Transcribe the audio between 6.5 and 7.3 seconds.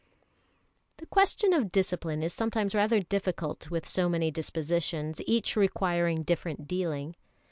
dealing.